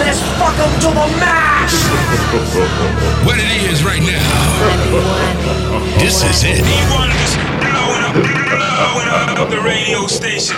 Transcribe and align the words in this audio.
Let's 0.00 0.20
fuck 0.38 0.56
'em 0.58 0.72
to 0.80 0.88
the 0.98 1.06
max. 1.20 1.74
What 3.26 3.36
it 3.38 3.50
is 3.70 3.84
right 3.84 4.02
now. 4.02 4.32
This 5.98 6.22
is 6.24 6.42
it. 6.44 6.64
E1 6.64 7.10
is 7.24 7.32
blowing 7.60 8.02
up, 8.08 8.14
blowing 8.14 9.08
up 9.38 9.50
the 9.50 9.60
radio 9.60 10.06
station. 10.06 10.56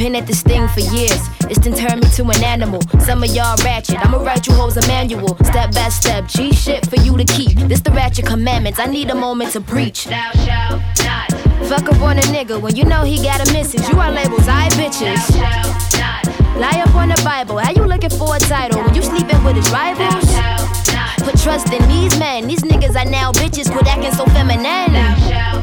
Been 0.00 0.16
at 0.16 0.26
this 0.26 0.40
thing 0.40 0.66
for 0.68 0.80
years. 0.80 1.20
It's 1.50 1.58
done 1.58 1.74
turned 1.74 2.02
me 2.02 2.08
to 2.16 2.22
an 2.24 2.42
animal. 2.42 2.80
Some 3.00 3.22
of 3.22 3.28
y'all 3.36 3.54
ratchet. 3.62 3.98
I'ma 3.98 4.16
write 4.24 4.46
you 4.46 4.54
hoes 4.54 4.78
a 4.78 4.86
manual. 4.86 5.36
Step 5.44 5.74
by 5.74 5.90
step. 5.90 6.26
G 6.26 6.52
shit 6.52 6.88
for 6.88 6.96
you 6.96 7.18
to 7.18 7.24
keep. 7.24 7.58
This 7.68 7.80
the 7.82 7.90
ratchet 7.90 8.24
commandments. 8.24 8.78
I 8.78 8.86
need 8.86 9.10
a 9.10 9.14
moment 9.14 9.52
to 9.52 9.60
preach. 9.60 10.06
Thou 10.06 10.30
shalt 10.46 10.80
not. 11.04 11.28
Fuck 11.68 11.92
up 11.92 12.00
on 12.00 12.16
a 12.16 12.22
nigga 12.32 12.58
when 12.58 12.76
you 12.76 12.84
know 12.84 13.02
he 13.02 13.22
got 13.22 13.46
a 13.46 13.52
message. 13.52 13.86
You 13.90 13.98
are 14.00 14.10
labels, 14.10 14.48
I 14.48 14.70
bitches. 14.70 15.20
Thou 15.36 15.62
shalt 15.68 16.00
not. 16.00 16.56
Lie 16.56 16.80
up 16.80 16.94
on 16.94 17.10
the 17.10 17.20
Bible. 17.22 17.58
How 17.58 17.70
you 17.70 17.84
looking 17.84 18.10
for 18.10 18.34
a 18.36 18.38
title 18.38 18.82
when 18.82 18.94
you 18.94 19.02
sleeping 19.02 19.44
with 19.44 19.56
his 19.56 19.70
rivals? 19.70 20.08
Thou 20.08 20.56
shalt 20.56 20.94
not. 20.94 21.16
Put 21.26 21.38
trust 21.42 21.74
in 21.74 21.86
these 21.88 22.18
men. 22.18 22.46
These 22.46 22.62
niggas 22.62 22.96
are 22.96 23.10
now 23.10 23.32
bitches. 23.32 23.70
Quit 23.70 23.86
acting 23.86 24.12
so 24.12 24.24
feminine. 24.32 25.60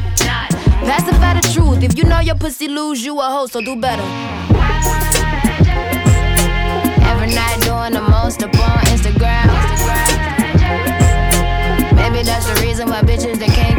Pacify 0.88 1.34
the 1.34 1.46
truth. 1.52 1.82
If 1.82 1.98
you 1.98 2.04
know 2.04 2.20
your 2.20 2.34
pussy 2.34 2.66
lose, 2.66 3.04
you 3.04 3.20
a 3.20 3.24
hoe, 3.24 3.46
so 3.46 3.60
do 3.60 3.76
better. 3.76 4.02
Every 7.10 7.30
night 7.34 7.60
doing 7.60 7.92
the 7.92 8.00
most 8.08 8.42
up 8.42 8.54
on 8.58 8.78
Instagram. 8.94 9.46
Maybe 11.94 12.22
that's 12.22 12.46
the 12.46 12.66
reason 12.66 12.88
why 12.88 13.02
bitches 13.02 13.38
they 13.38 13.48
can't 13.48 13.77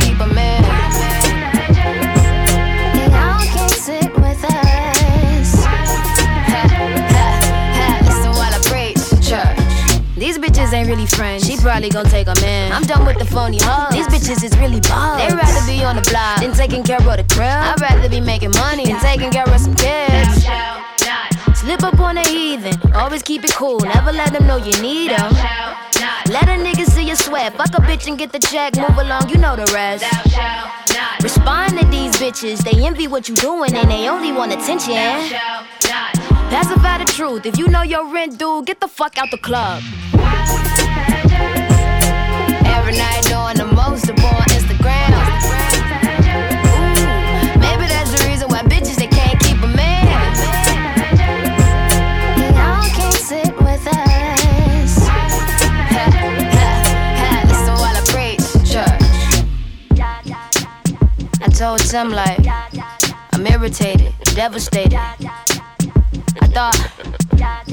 bitches 10.69 10.73
ain't 10.77 10.89
really 10.89 11.05
friends. 11.05 11.45
She 11.45 11.57
probably 11.57 11.89
gon' 11.89 12.05
take 12.05 12.27
a 12.27 12.35
man. 12.41 12.71
I'm 12.71 12.83
done 12.83 13.05
with 13.05 13.17
the 13.17 13.25
phony 13.25 13.57
hugs. 13.59 13.95
These 13.95 14.07
bitches 14.07 14.43
is 14.43 14.57
really 14.57 14.79
bugs. 14.81 15.21
They'd 15.21 15.35
rather 15.35 15.65
be 15.67 15.83
on 15.83 15.95
the 15.95 16.01
block 16.09 16.41
than 16.41 16.53
taking 16.53 16.83
care 16.83 16.97
of 16.97 17.05
the 17.05 17.25
crib. 17.33 17.49
I'd 17.49 17.81
rather 17.81 18.09
be 18.09 18.21
making 18.21 18.51
money 18.51 18.85
than 18.85 18.99
taking 18.99 19.31
care 19.31 19.47
of 19.47 19.59
some 19.59 19.75
kids. 19.75 20.45
Slip 21.55 21.83
up 21.83 21.99
on 21.99 22.17
a 22.17 22.23
heathen. 22.23 22.73
Always 22.93 23.23
keep 23.23 23.43
it 23.43 23.53
cool. 23.53 23.79
Never 23.79 24.11
let 24.11 24.31
them 24.31 24.47
know 24.47 24.57
you 24.57 24.71
need 24.81 25.11
them. 25.11 25.31
Let 26.29 26.47
a 26.47 26.57
nigga 26.57 26.85
see 26.85 27.03
you 27.03 27.15
sweat. 27.15 27.53
Fuck 27.55 27.69
a 27.69 27.81
bitch 27.81 28.07
and 28.07 28.17
get 28.17 28.31
the 28.31 28.39
check. 28.39 28.77
Move 28.77 28.97
along, 28.97 29.29
you 29.29 29.37
know 29.37 29.55
the 29.55 29.65
rest. 29.73 30.05
Respond 31.21 31.79
to 31.79 31.85
these 31.87 32.15
bitches. 32.17 32.63
They 32.63 32.85
envy 32.85 33.07
what 33.07 33.27
you 33.27 33.35
doing 33.35 33.73
and 33.75 33.89
they 33.89 34.07
only 34.07 34.31
want 34.31 34.53
attention. 34.53 34.93
Pacify 36.49 36.97
the 36.99 37.11
truth. 37.11 37.45
If 37.45 37.57
you 37.57 37.67
know 37.67 37.81
your 37.81 38.11
rent 38.11 38.37
due, 38.39 38.63
get 38.63 38.79
the 38.79 38.87
fuck 38.87 39.17
out 39.17 39.29
the 39.31 39.37
club. 39.37 39.83
Every 42.75 42.95
night 42.97 43.23
doing 43.25 43.57
the 43.57 43.65
most 43.75 44.09
on 44.09 44.45
Instagram. 44.57 45.11
Maybe 47.59 47.85
that's 47.87 48.11
the 48.11 48.21
reason 48.27 48.47
why 48.49 48.61
bitches 48.63 48.95
they 48.97 49.07
can't 49.07 49.39
keep 49.39 49.61
a 49.61 49.67
man. 49.67 50.33
They 52.37 52.49
all 52.59 52.89
can't 52.97 53.13
sit 53.13 53.55
with 53.57 53.87
us. 53.87 54.91
Listen 57.49 57.75
while 57.81 57.95
I 57.95 58.03
preach. 58.07 58.43
I 61.41 61.47
told 61.49 61.79
Tim 61.79 62.09
like 62.09 62.45
I'm 63.33 63.45
irritated, 63.47 64.13
devastated. 64.35 64.99
I 66.41 66.47
thought. 66.53 66.98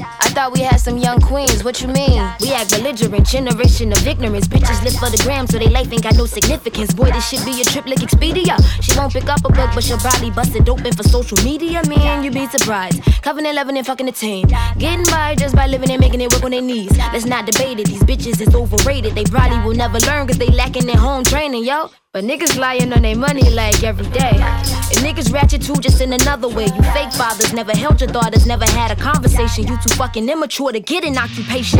I 0.01 0.29
thought 0.29 0.53
we 0.53 0.61
had 0.61 0.77
some 0.77 0.97
young 0.97 1.19
queens, 1.21 1.63
what 1.63 1.81
you 1.81 1.87
mean? 1.87 2.21
We 2.41 2.53
act 2.53 2.71
belligerent, 2.71 3.27
generation 3.27 3.91
of 3.91 4.05
ignorance. 4.05 4.47
Bitches 4.47 4.83
live 4.83 4.95
for 4.95 5.09
the 5.09 5.21
gram, 5.23 5.47
so 5.47 5.57
they 5.57 5.67
life 5.67 5.91
ain't 5.91 6.03
got 6.03 6.15
no 6.15 6.25
significance. 6.25 6.93
Boy, 6.93 7.11
this 7.11 7.27
should 7.29 7.43
be 7.45 7.61
a 7.61 7.65
trip 7.65 7.85
like 7.87 7.99
Expedia. 7.99 8.57
She 8.81 8.97
won't 8.97 9.13
pick 9.13 9.29
up 9.29 9.39
a 9.45 9.49
book, 9.49 9.69
but 9.73 9.83
she'll 9.83 9.97
probably 9.97 10.31
bust 10.31 10.55
it 10.55 10.67
open 10.69 10.93
for 10.93 11.03
social 11.03 11.37
media. 11.43 11.81
Man, 11.87 12.23
you'd 12.23 12.33
be 12.33 12.47
surprised. 12.47 13.01
Covenant 13.21 13.55
loving 13.55 13.77
and 13.77 13.85
fucking 13.85 14.05
the 14.05 14.11
team. 14.11 14.47
Getting 14.77 15.05
by 15.05 15.35
just 15.35 15.55
by 15.55 15.67
living 15.67 15.91
and 15.91 15.99
making 15.99 16.21
it 16.21 16.31
work 16.33 16.43
on 16.43 16.51
their 16.51 16.61
knees. 16.61 16.95
Let's 16.97 17.25
not 17.25 17.45
debate 17.45 17.79
it, 17.79 17.87
these 17.87 18.03
bitches 18.03 18.41
is 18.41 18.53
overrated. 18.53 19.15
They 19.15 19.25
probably 19.25 19.59
will 19.59 19.75
never 19.75 19.99
learn 19.99 20.27
cause 20.27 20.37
they 20.37 20.49
lacking 20.49 20.85
their 20.85 20.97
home 20.97 21.23
training, 21.23 21.63
yo. 21.63 21.89
But 22.17 22.25
niggas 22.25 22.57
lying 22.57 22.91
on 22.93 23.03
their 23.03 23.15
money 23.15 23.47
like 23.51 23.83
every 23.83 24.07
day. 24.07 24.31
And 24.31 25.05
niggas 25.05 25.31
ratchet 25.31 25.61
too, 25.61 25.75
just 25.75 26.01
in 26.01 26.13
another 26.13 26.47
way. 26.47 26.65
You 26.65 26.81
fake 26.91 27.13
fathers 27.13 27.53
never 27.53 27.77
held 27.77 28.01
your 28.01 28.09
daughters, 28.09 28.47
never 28.47 28.65
had 28.65 28.89
a 28.89 28.95
conversation. 28.95 29.67
You 29.67 29.77
too 29.77 29.93
fucking 29.93 30.27
immature 30.27 30.71
to 30.71 30.79
get 30.79 31.03
an 31.03 31.15
occupation. 31.15 31.77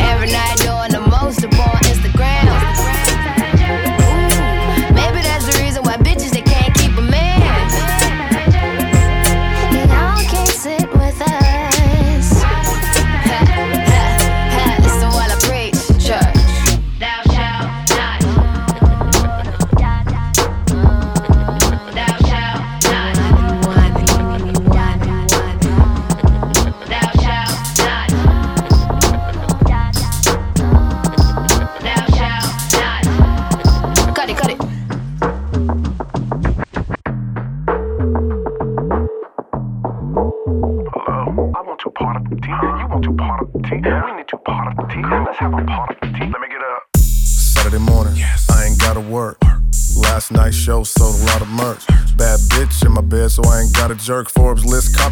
Every 0.00 0.32
night 0.32 0.56
doing 0.56 0.92
the 0.92 1.06
most 1.06 1.44
up 1.44 1.52
on 1.52 1.82
Instagram. 1.82 3.01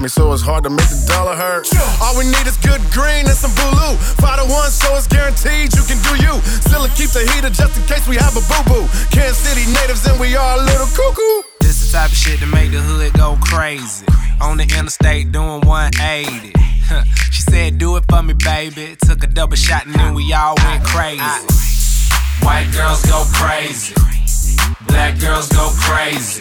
Me, 0.00 0.08
so 0.08 0.32
it's 0.32 0.40
hard 0.40 0.64
to 0.64 0.70
make 0.70 0.88
the 0.88 1.04
dollar 1.12 1.36
hurt. 1.36 1.68
All 2.00 2.16
we 2.16 2.24
need 2.24 2.46
is 2.48 2.56
good 2.64 2.80
green 2.88 3.28
and 3.28 3.36
some 3.36 3.52
blue. 3.52 3.92
Five 4.16 4.40
to 4.40 4.48
one, 4.48 4.72
so 4.72 4.96
it's 4.96 5.06
guaranteed 5.06 5.76
you 5.76 5.84
can 5.84 6.00
do 6.08 6.16
you. 6.16 6.40
Still 6.64 6.88
keep 6.96 7.12
the 7.12 7.20
heater 7.20 7.52
just 7.52 7.76
in 7.76 7.84
case 7.84 8.08
we 8.08 8.16
have 8.16 8.32
a 8.32 8.40
boo 8.48 8.64
boo. 8.64 8.88
Kansas 9.12 9.36
City 9.36 9.68
natives, 9.68 10.08
and 10.08 10.18
we 10.18 10.32
are 10.36 10.56
a 10.56 10.62
little 10.64 10.88
cuckoo. 10.96 11.44
This 11.60 11.84
the 11.84 11.98
type 11.98 12.08
of 12.08 12.16
shit 12.16 12.40
that 12.40 12.48
make 12.48 12.72
the 12.72 12.80
hood 12.80 13.12
go 13.12 13.36
crazy. 13.44 14.06
On 14.40 14.56
the 14.56 14.64
interstate 14.64 15.32
doing 15.32 15.60
180. 15.68 16.56
Huh. 16.88 17.04
she 17.30 17.42
said, 17.42 17.76
Do 17.76 17.96
it 18.00 18.04
for 18.08 18.22
me, 18.22 18.32
baby. 18.32 18.96
Took 19.04 19.22
a 19.22 19.26
double 19.26 19.56
shot 19.56 19.84
and 19.84 19.94
then 19.94 20.14
we 20.14 20.32
all 20.32 20.56
went 20.64 20.82
crazy. 20.82 21.20
White 22.40 22.72
girls 22.72 23.04
go 23.04 23.28
crazy. 23.36 23.92
Black 24.88 25.20
girls 25.20 25.52
go 25.52 25.68
crazy. 25.76 26.40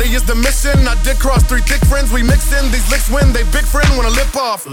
is 0.09 0.23
the 0.23 0.35
mission. 0.35 0.87
I 0.87 0.95
did 1.03 1.19
cross 1.19 1.43
three 1.43 1.61
thick 1.61 1.81
friends. 1.87 2.11
We 2.11 2.23
mixin'. 2.23 2.71
these 2.71 2.89
licks 2.89 3.09
when 3.09 3.33
they 3.33 3.43
big 3.51 3.65
friend 3.65 3.89
when 3.97 4.05
I 4.05 4.09
lip 4.09 4.35
off. 4.35 4.63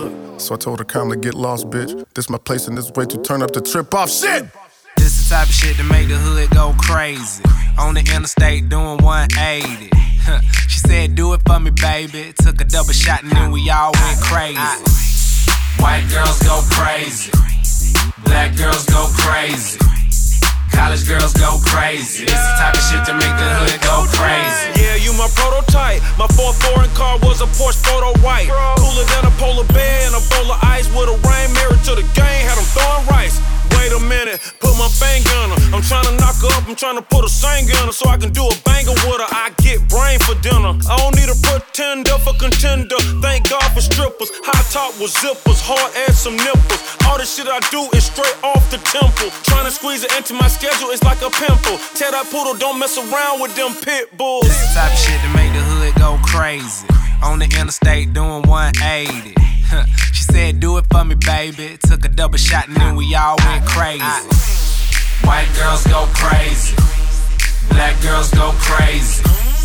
So 0.40 0.54
I 0.54 0.58
told 0.58 0.78
her 0.78 0.84
calmly, 0.84 1.16
get 1.16 1.34
lost, 1.34 1.69
bitch. 1.70 2.04
This 2.14 2.30
my 2.30 2.38
place 2.38 2.69
and 2.69 2.76
this 2.76 2.90
way 2.92 3.04
to 3.06 3.19
turn 3.19 3.42
up 3.42 3.50
the 3.50 3.60
trip 3.60 3.92
off. 3.94 4.10
Shit! 4.10 4.46
This 4.96 5.28
the 5.28 5.34
type 5.34 5.48
of 5.48 5.54
shit 5.54 5.76
to 5.76 5.84
make 5.84 6.08
the 6.08 6.16
hood 6.16 6.50
go 6.50 6.75
crazy. 6.78 7.42
On 7.78 7.94
the 7.94 8.00
interstate 8.00 8.69
doing 8.69 8.98
180. 8.98 9.90
she 10.69 10.78
said, 10.78 11.14
do 11.14 11.34
it 11.34 11.40
for 11.46 11.60
me, 11.60 11.70
baby. 11.70 12.32
Took 12.42 12.60
a 12.60 12.64
double 12.64 12.92
shot 12.92 13.22
and 13.22 13.32
then 13.32 13.50
we 13.50 13.69
all 13.70 13.92
went 13.92 14.20
crazy. 14.20 14.58
White 15.78 16.08
girls 16.10 16.38
go 16.42 16.60
crazy. 16.70 17.31
Black 18.24 18.56
girls 18.56 18.86
go 18.86 19.06
crazy. 19.14 19.78
College 20.78 21.08
girls 21.08 21.34
go 21.34 21.58
crazy. 21.66 22.22
This 22.22 22.38
the 22.38 22.54
type 22.54 22.78
of 22.78 22.84
shit 22.86 23.02
to 23.10 23.14
make 23.19 23.34
the 23.34 23.50
hood 23.50 23.82
go 23.82 24.06
crazy. 24.14 24.78
Yeah, 24.78 24.94
you 24.94 25.10
my 25.19 25.26
prototype. 25.34 25.98
My 26.14 26.30
fourth 26.38 26.54
foreign 26.62 26.88
car 26.94 27.19
was 27.19 27.42
a 27.42 27.50
Porsche 27.58 27.82
photo 27.82 28.14
white. 28.22 28.46
Cooler 28.78 29.02
than 29.10 29.26
a 29.26 29.34
polar 29.42 29.66
bear 29.75 30.06
and 30.06 30.14
a 30.14 30.22
bowl 30.30 30.54
of 30.54 30.62
ice 30.62 30.86
with 30.94 31.10
a 31.10 31.19
rain 31.26 31.50
mirror 31.58 31.75
to 31.82 31.92
the 31.98 32.06
game. 32.14 32.46
Had 32.46 32.62
them 32.62 32.69
throwing 32.70 33.04
rice. 33.10 33.42
Wait 33.78 33.94
a 33.94 34.00
minute, 34.02 34.42
put 34.58 34.75
my 34.75 34.90
finger 34.90 35.30
on 35.46 35.54
her. 35.54 35.60
I'm 35.70 35.82
trying 35.86 36.04
to 36.10 36.14
knock 36.19 36.34
her 36.42 36.50
up, 36.58 36.66
I'm 36.66 36.75
trying 36.75 36.98
to 36.98 37.06
put 37.06 37.25
a 37.25 37.30
singer 37.30 37.78
on 37.78 37.86
her 37.86 37.94
so 37.94 38.10
I 38.10 38.19
can 38.19 38.34
do 38.34 38.42
a 38.42 38.54
banger 38.66 38.98
with 39.06 39.22
her. 39.22 39.30
I 39.30 39.54
get 39.62 39.86
brain 39.86 40.19
for 40.19 40.34
dinner. 40.42 40.75
I 40.90 40.98
don't 40.98 41.14
need 41.14 41.30
a 41.30 41.38
pretender 41.46 42.19
for 42.26 42.34
contender. 42.42 42.98
Thank 43.22 43.48
God 43.48 43.64
for 43.70 43.80
strippers. 43.80 44.34
High 44.42 44.66
top 44.75 44.98
with 44.98 45.14
zippers, 45.14 45.62
hard 45.62 45.94
ass 46.08 46.26
some 46.26 46.36
nipples. 46.36 46.82
All 47.06 47.16
the 47.16 47.25
shit 47.25 47.46
I 47.46 47.62
do 47.70 47.86
is 47.94 48.10
straight 48.10 48.36
off 48.42 48.66
the 48.75 48.82
temple. 48.90 49.30
Trying 49.46 49.64
to 49.64 49.72
squeeze 49.72 50.02
it 50.02 50.10
into 50.19 50.34
my 50.34 50.48
schedule 50.48 50.90
is 50.90 51.02
like 51.04 51.22
a 51.22 51.31
pimple. 51.31 51.78
Tell 51.94 52.10
that 52.10 52.26
poodle, 52.34 52.58
don't 52.58 52.78
mess 52.78 52.98
around 52.98 53.40
with 53.40 53.54
them 53.54 53.72
pit 53.86 54.10
bulls. 54.19 54.42
This 54.42 54.74
type 54.74 54.90
of 54.90 54.98
shit 54.98 55.20
to 55.22 55.31
make 55.38 55.54
the 55.54 55.62
hood 55.62 55.94
go 55.96 56.19
crazy. 56.26 56.86
On 57.22 57.38
the 57.38 57.46
interstate 57.46 58.12
doing 58.12 58.42
180. 58.42 59.57
she 60.12 60.23
said, 60.23 60.61
do 60.61 60.79
it 60.79 60.87
for 60.91 61.05
me, 61.05 61.15
baby. 61.15 61.79
Took 61.87 62.05
a 62.05 62.09
double 62.09 62.38
shot 62.38 62.69
and 62.69 62.76
then 62.76 62.97
we 62.97 63.15
all 63.15 63.37
went 63.44 63.67
crazy. 63.67 64.03
White 65.25 65.49
girls 65.56 65.87
go 65.87 66.06
crazy. 66.15 66.76
Black 67.69 68.00
girls 68.03 68.31
go 68.31 68.53
crazy. 68.56 69.57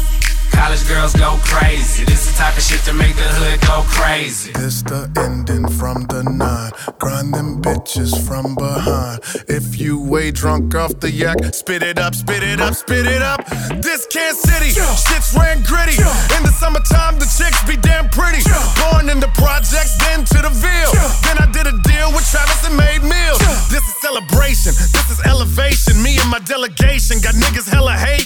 College 0.53 0.87
girls 0.87 1.13
go 1.13 1.37
crazy. 1.43 2.05
This 2.05 2.25
the 2.25 2.37
type 2.37 2.55
of 2.55 2.63
shit 2.63 2.81
to 2.85 2.93
make 2.93 3.15
the 3.15 3.29
hood 3.37 3.59
go 3.61 3.83
crazy. 3.87 4.51
This 4.53 4.81
the 4.83 5.09
ending 5.17 5.67
from 5.67 6.05
the 6.07 6.23
nine. 6.23 6.71
Grind 6.99 7.33
them 7.33 7.61
bitches 7.61 8.13
from 8.27 8.55
behind. 8.55 9.19
If 9.49 9.79
you 9.79 9.99
way 9.99 10.31
drunk 10.31 10.75
off 10.75 10.99
the 10.99 11.11
yak, 11.11 11.37
spit 11.53 11.83
it 11.83 11.99
up, 11.99 12.15
spit 12.15 12.43
it 12.43 12.61
up, 12.61 12.75
spit 12.75 13.05
it 13.05 13.21
up. 13.21 13.45
This 13.81 14.07
Kansas 14.07 14.43
City, 14.43 14.71
shit's 14.71 15.33
ran 15.35 15.61
gritty. 15.63 15.97
In 16.37 16.41
the 16.47 16.53
summertime, 16.61 17.19
the 17.19 17.27
chicks 17.37 17.61
be 17.67 17.75
damn 17.77 18.07
pretty. 18.09 18.41
Born 18.79 19.09
in 19.09 19.19
the 19.19 19.31
projects, 19.35 19.97
then 20.05 20.23
to 20.25 20.39
the 20.41 20.53
Ville. 20.53 20.95
Then 21.27 21.37
I 21.43 21.47
did 21.51 21.67
a 21.67 21.75
deal 21.83 22.13
with 22.15 22.25
Travis 22.29 22.63
and 22.65 22.77
made 22.77 23.03
meals. 23.03 23.41
This 23.67 23.83
is 23.83 23.95
celebration, 23.99 24.71
this 24.95 25.09
is 25.11 25.19
elevation. 25.25 26.01
Me 26.01 26.17
and 26.17 26.29
my 26.29 26.39
delegation 26.39 27.19
got 27.19 27.35
niggas 27.35 27.67
hella 27.67 27.93
hating. 27.93 28.22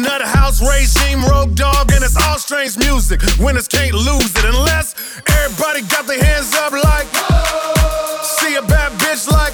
Is 0.00 0.06
Nutter 0.06 0.26
House 0.26 0.60
regime, 0.60 1.22
Rogue 1.24 1.54
Dog, 1.54 1.92
and 1.92 2.02
it's 2.02 2.16
all 2.16 2.38
strange 2.38 2.78
music. 2.78 3.20
Winners 3.38 3.68
can't 3.68 3.92
lose 3.92 4.32
it 4.36 4.44
unless 4.44 4.94
everybody 5.28 5.82
got 5.82 6.06
their 6.06 6.22
hands 6.22 6.54
up 6.54 6.72
like. 6.72 7.06
See 8.22 8.54
a 8.54 8.62
bad 8.62 8.92
bitch 9.00 9.30
like. 9.30 9.52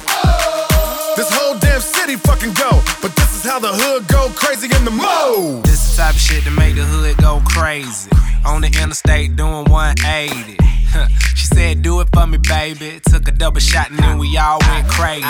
This 1.15 1.29
whole 1.31 1.57
damn 1.59 1.81
city 1.81 2.15
fucking 2.15 2.53
go. 2.53 2.81
But 3.01 3.15
this 3.15 3.35
is 3.35 3.49
how 3.49 3.59
the 3.59 3.71
hood 3.73 4.07
go 4.07 4.29
crazy 4.35 4.67
in 4.73 4.85
the 4.85 4.91
mode. 4.91 5.65
This 5.65 5.95
the 5.95 6.01
type 6.03 6.15
of 6.15 6.21
shit 6.21 6.43
to 6.43 6.51
make 6.51 6.75
the 6.75 6.83
hood 6.83 7.17
go 7.17 7.41
crazy. 7.45 8.09
On 8.45 8.61
the 8.61 8.67
interstate 8.67 9.35
doing 9.35 9.65
180. 9.65 10.57
she 11.35 11.45
said, 11.45 11.81
do 11.81 11.99
it 12.01 12.07
for 12.13 12.25
me, 12.25 12.37
baby. 12.37 13.01
Took 13.09 13.27
a 13.27 13.31
double 13.31 13.59
shot 13.59 13.89
and 13.89 13.99
then 13.99 14.17
we 14.17 14.37
all 14.37 14.59
went 14.69 14.87
crazy. 14.87 15.23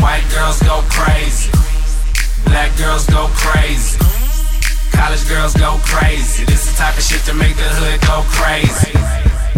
White 0.00 0.24
girls 0.32 0.60
go 0.62 0.82
crazy. 0.88 1.50
Black 2.44 2.76
girls 2.76 3.06
go 3.06 3.28
crazy. 3.34 3.98
College 4.92 5.28
girls 5.28 5.54
go 5.54 5.78
crazy. 5.84 6.44
This 6.44 6.70
the 6.70 6.76
type 6.76 6.96
of 6.96 7.02
shit 7.02 7.22
to 7.22 7.34
make 7.34 7.56
the 7.56 7.68
hood 7.80 8.00
go 8.02 8.22
crazy. 8.28 8.92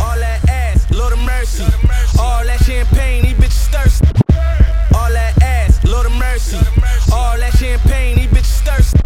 All 0.01 0.17
that 0.19 0.49
ass, 0.49 0.91
Lord 0.91 1.13
of 1.13 1.19
mercy. 1.21 1.65
All 2.19 2.45
that 2.45 2.61
champagne, 2.65 3.25
these 3.25 3.35
bitches 3.35 3.69
thirsty. 3.73 4.07
All 4.95 5.11
that 5.11 5.41
ass, 5.43 5.85
Lord 5.85 6.07
of 6.07 6.13
mercy. 6.13 6.59
All 7.13 7.37
that 7.39 7.53
champagne, 7.59 8.17
these 8.17 8.29
bitches 8.29 8.63
thirsty. 8.65 9.02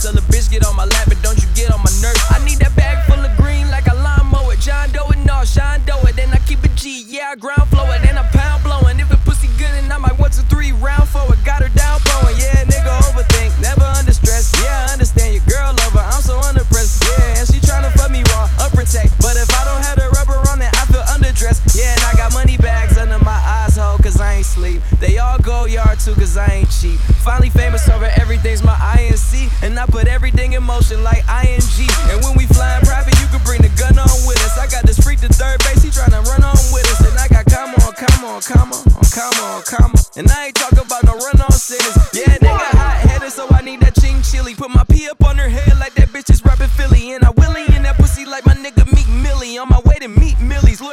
Tell 0.00 0.12
the 0.14 0.24
bitch 0.32 0.50
get 0.50 0.64
on 0.64 0.74
my 0.74 0.86
lap 0.86 1.04
but 1.08 1.20
don't 1.22 1.36
you 1.36 1.48
get 1.54 1.70
on 1.70 1.78
my 1.84 1.92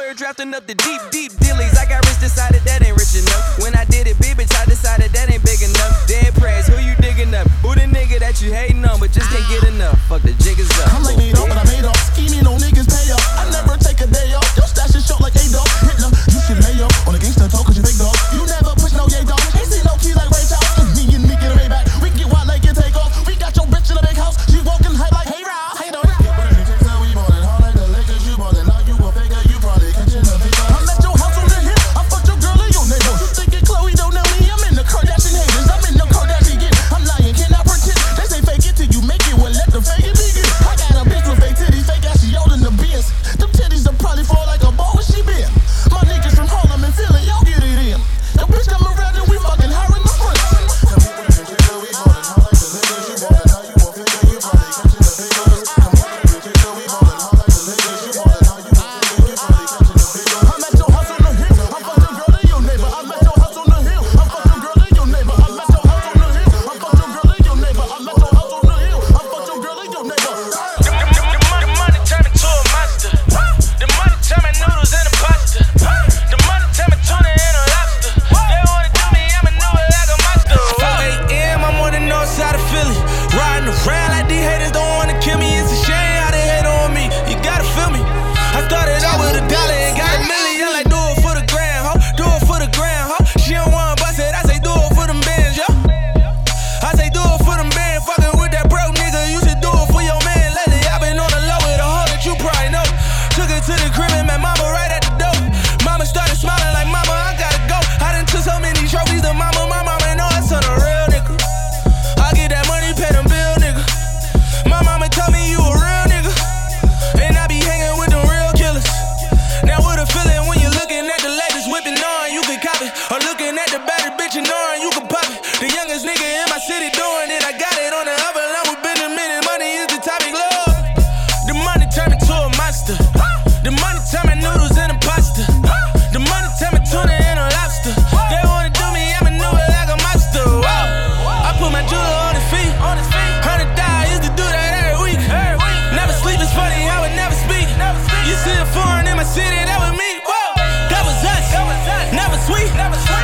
Lawyer 0.08 0.16
drafting 0.16 0.54
up 0.54 0.66
the 0.66 0.74
deep, 0.74 1.00
deep 1.10 1.32
dillies. 1.32 1.76
I 1.76 1.84
got 1.84 2.00
rich, 2.08 2.18
decided 2.18 2.62
that 2.64 2.80
ain't 2.80 2.96
rich 2.96 3.12
enough. 3.12 3.60
When 3.60 3.76
I 3.76 3.84
did 3.84 4.06
it, 4.06 4.18
big 4.18 4.38
bitch, 4.38 4.56
I 4.56 4.64
decided 4.64 5.12
that 5.12 5.28
ain't 5.30 5.44
big 5.44 5.60
enough. 5.60 6.08
Dead 6.08 6.32
praise, 6.32 6.66
who 6.66 6.80
you 6.80 6.96
digging 6.96 7.34
up? 7.34 7.46
Who 7.60 7.74
the 7.74 7.84
nigga 7.84 8.18
that 8.20 8.40
you 8.40 8.50
hating 8.50 8.82
on 8.86 9.00
but 9.00 9.12
just 9.12 9.28
can't 9.28 9.44
get 9.52 9.68
enough? 9.68 10.00
Fuck 10.08 10.22
the 10.22 10.32
jig 10.40 10.56
up. 10.80 11.17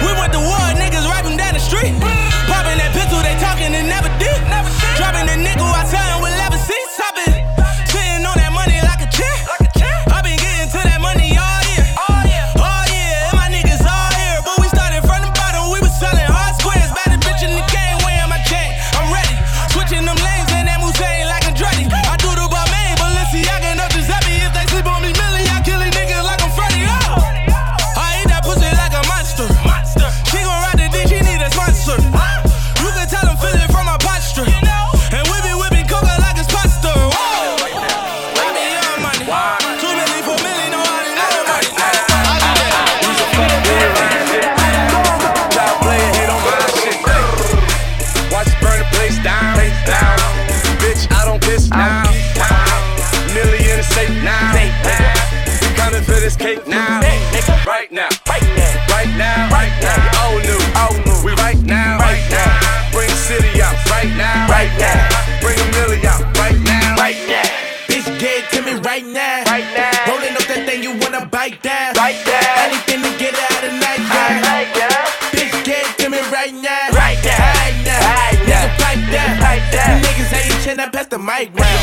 We 0.04 0.12
went 0.19 0.33
to 0.33 0.40
war, 0.40 0.59
niggas 0.78 1.07
right 1.09 1.25
from 1.25 1.37
down 1.37 1.54
the 1.54 1.61
street. 1.61 2.13
This 56.35 56.59
cake 56.59 56.67
now. 56.67 57.00
Right 57.67 57.91
now. 57.93 58.09
Right 58.26 58.43
now. 58.43 58.87
Right 58.88 59.09
now. 59.17 59.50
Right 59.50 59.75
now. 59.81 60.26
Old 60.26 60.43
new. 60.43 60.61
Old 60.79 60.99
new. 61.07 61.19
We 61.25 61.33
right 61.41 61.61
now. 61.62 61.99
Right 61.99 62.23
now. 62.31 62.91
Bring 62.93 63.09
the 63.09 63.17
city 63.17 63.62
out. 63.62 63.75
Right 63.91 64.11
now. 64.17 64.49
Right 64.49 64.73
now. 64.79 65.41
Bring 65.41 65.59
a 65.59 65.67
million 65.73 66.07
out. 66.07 66.23
Right 66.38 66.59
now. 66.61 66.97
Right 66.97 67.19
now. 67.29 67.43
Bitch, 67.88 68.07
get 68.19 68.50
to 68.53 68.62
me 68.62 68.75
right 68.81 69.05
now. 69.05 69.45
Right 69.47 69.67
now. 69.75 70.11
Rolling 70.11 70.35
up 70.35 70.47
that 70.50 70.67
thing 70.67 70.83
you 70.83 70.93
wanna 70.99 71.26
bite 71.26 71.62
down. 71.62 71.95
Right 71.95 72.19
now. 72.26 72.64
Anything 72.67 73.03
to 73.03 73.11
get 73.19 73.35
out 73.35 73.64
of 73.64 73.73
night. 73.79 74.03
Right. 74.11 74.69
Bitch, 75.33 75.55
get 75.64 75.87
to 75.99 76.11
me 76.11 76.21
right 76.31 76.55
now. 76.55 76.91
Right 76.93 77.19
now. 77.23 77.38
Right 77.38 77.79
now. 77.85 78.00
Right 78.00 78.41
now. 78.47 78.64
Nigga, 78.64 78.79
pipe 78.81 79.05
down. 79.12 79.33
Pipe 79.38 79.67
down. 79.73 80.03
Niggas 80.03 80.33
ain't 80.35 80.62
chin 80.64 80.81
up 80.81 80.93
past 80.93 81.11
the 81.11 81.19
mic 81.19 81.55
round. 81.55 81.74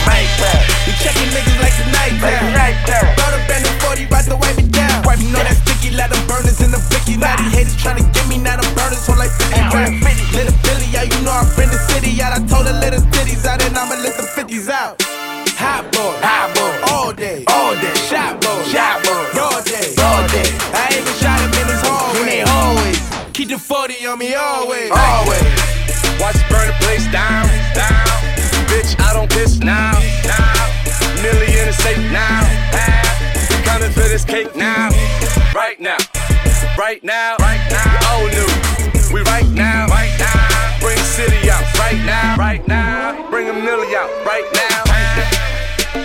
Burners 9.37 9.71
hold 9.71 9.71
like 9.71 9.71
50 9.71 9.71
grand. 9.71 10.03
Little 10.31 10.55
Billy, 10.63 10.87
yeah, 10.91 11.03
you 11.03 11.19
know 11.23 11.31
I'm 11.31 11.45
from 11.45 11.69
the 11.69 11.79
city 11.91 12.21
out. 12.21 12.33
I 12.33 12.39
told 12.47 12.67
her 12.67 12.73
let 12.73 12.91
the 12.93 13.01
titties 13.11 13.45
out, 13.45 13.61
and 13.63 13.77
I'ma 13.77 13.95
let 14.01 14.15
the 14.17 14.23
50s 14.23 14.69
out. 14.69 15.01
Hot 15.59 15.85
boy, 15.93 16.13
hot 16.25 16.49
boy, 16.55 16.73
all 16.91 17.13
day, 17.13 17.45
all 17.47 17.75
day. 17.75 17.93
Shot 18.09 18.41
boy, 18.41 18.63
shot 18.71 19.03
boy, 19.03 19.39
all 19.39 19.61
day, 19.61 19.93
all 20.01 20.23
day. 20.33 20.47
I 20.73 20.89
even 20.97 21.15
shot 21.21 21.37
him 21.37 21.53
in 21.53 21.67
his 21.69 21.81
hallway, 21.85 22.41
always. 22.47 22.99
Keep 23.33 23.49
the 23.49 23.59
40 23.59 24.05
on 24.07 24.19
me 24.19 24.33
always, 24.33 24.89
always. 24.89 25.45
Watch 26.19 26.37
it 26.37 26.47
burn 26.49 26.67
the 26.67 26.75
place 26.81 27.05
down, 27.11 27.45
down. 27.77 28.09
Bitch, 28.71 28.97
I 28.99 29.13
don't 29.13 29.29
piss 29.29 29.59
now, 29.59 29.93
now. 30.25 31.21
Million 31.21 31.67
is 31.69 31.77
safe 31.77 32.01
now. 32.11 32.41
We 33.49 33.61
coming 33.63 33.91
for 33.91 34.07
this 34.09 34.25
cake 34.25 34.55
now. 34.55 34.89
Right 35.53 35.79
now, 35.79 35.97
right 36.77 37.03
now, 37.03 37.35
right 37.37 37.61
now. 37.69 38.17
Old 38.17 38.31
new, 38.31 38.70
now, 39.81 39.93
right 39.93 40.13
now. 40.19 40.79
Bring 40.79 40.97
city 40.97 41.49
out, 41.49 41.65
right 41.79 42.01
now, 42.05 42.35
right 42.37 42.67
now. 42.67 43.29
Bring 43.29 43.49
a 43.49 43.53
million 43.53 43.95
out, 43.95 44.09
right 44.25 44.45
now. 44.53 44.83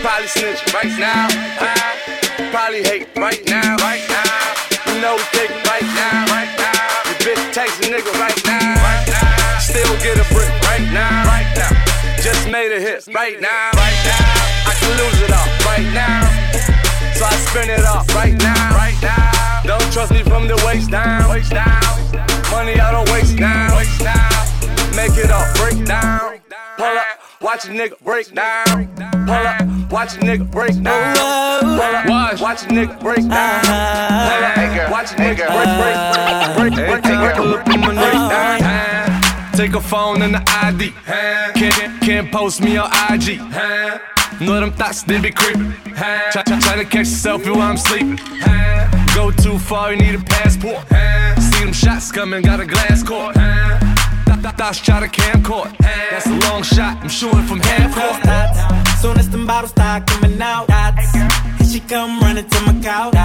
Probably 0.01 0.29
snitch 0.29 0.63
right 0.73 0.95
now. 0.99 1.29
Ah, 1.61 2.51
Probably 2.51 2.83
hate 2.83 3.09
right 3.17 3.43
now, 3.47 3.77
right 3.77 4.05
now. 4.09 4.33
You 4.87 5.01
know 5.01 5.19
take 5.33 5.51
right 5.67 5.89
now, 5.99 6.25
right 6.33 6.53
now. 6.57 6.81
Your 7.09 7.19
bitch 7.27 7.43
takes 7.53 7.77
a 7.81 7.91
nigga 7.91 8.13
right 8.21 8.41
now, 8.47 8.75
right 8.81 9.05
now. 9.09 9.59
Still 9.59 9.93
get 10.01 10.17
a 10.17 10.27
brick 10.33 10.53
right 10.71 10.87
now, 10.93 11.27
right 11.27 11.51
now. 11.57 11.73
Just 12.23 12.49
made 12.49 12.73
a 12.73 12.81
hit 12.81 13.07
right 13.13 13.41
now, 13.41 13.71
right 13.77 13.99
now. 14.09 14.71
I 14.71 14.73
can 14.79 14.93
lose 14.97 15.21
it 15.21 15.33
all 15.33 15.51
right 15.69 15.89
now. 15.93 16.23
So 17.15 17.25
I 17.25 17.35
spin 17.49 17.71
it 17.71 17.85
off 17.85 18.09
right 18.15 18.37
now, 18.39 18.75
right 18.75 18.97
now. 19.03 19.63
Don't 19.65 19.93
trust 19.93 20.13
me 20.13 20.23
from 20.23 20.49
the 20.49 20.57
waist 20.65 20.91
down, 20.91 21.29
waist 21.31 21.51
down. 21.51 22.26
Money 22.57 22.81
I 22.81 22.91
don't 22.91 23.07
waste 23.13 23.39
now. 23.39 23.69
Make 24.97 25.13
it 25.23 25.31
all 25.31 25.45
break 25.57 25.85
down. 25.85 26.41
Pull 26.79 26.87
up, 26.87 27.07
watch 27.43 27.67
a 27.67 27.69
nigga 27.69 28.03
break 28.03 28.33
down. 28.33 28.89
Pull 29.27 29.35
up, 29.35 29.93
watch 29.93 30.15
a 30.15 30.21
nigga 30.21 30.51
break 30.51 30.83
down. 30.83 31.17
Pull 31.61 31.77
up, 31.77 32.09
watch, 32.09 32.41
watch 32.41 32.63
a 32.63 32.67
nigga 32.69 32.99
break 32.99 33.29
down. 33.29 33.61
Pull 33.61 34.45
up, 34.49 34.91
watch 34.91 35.13
a 35.13 35.17
nigga 35.17 35.45
break, 35.53 35.69
break, 35.77 35.97
break, 36.57 36.73
break, 36.73 37.05
break, 37.05 37.05
break, 37.05 37.67
break, 37.67 37.95
break 37.95 38.15
down. 38.15 39.53
Take 39.53 39.75
a 39.75 39.81
phone 39.83 40.23
and 40.23 40.35
the 40.35 40.43
ID. 40.63 40.95
Can't, 41.61 42.01
can't 42.01 42.33
post 42.33 42.63
me 42.63 42.79
on 42.79 42.91
IG. 43.13 43.39
Know 44.41 44.61
them 44.61 44.73
thoughts, 44.73 45.03
they 45.03 45.21
be 45.21 45.31
creeping. 45.31 45.75
Try, 46.33 46.43
try, 46.43 46.59
try 46.59 46.77
to 46.77 46.85
catch 46.87 47.07
a 47.07 47.11
selfie 47.11 47.55
while 47.55 47.69
I'm 47.71 47.77
sleeping. 47.77 48.19
Go 49.15 49.31
too 49.31 49.59
far, 49.59 49.93
you 49.93 49.99
need 50.01 50.15
a 50.15 50.25
passport. 50.25 50.87
Them 51.67 51.73
shots 51.73 52.13
coming, 52.13 52.43
got 52.43 52.61
a 52.61 52.65
glass 52.65 53.03
court. 53.03 53.35
Th- 53.35 54.41
th- 54.41 54.55
Thoughts 54.55 54.79
try 54.79 55.01
to 55.01 55.09
camcord. 55.09 55.77
That's 56.13 56.25
a 56.25 56.39
long 56.47 56.63
shot, 56.63 56.99
I'm 57.03 57.09
shooting 57.09 57.43
from 57.43 57.59
half 57.59 57.91
court. 57.93 58.23
Soon 59.03 59.19
as 59.19 59.29
them 59.31 59.47
bottles 59.49 59.73
start 59.73 60.07
coming 60.07 60.41
out, 60.41 60.69
dots. 60.69 61.11
She 61.69 61.81
come 61.81 62.21
running 62.21 62.49
to 62.49 62.61
my 62.67 62.75
couch. 62.81 63.19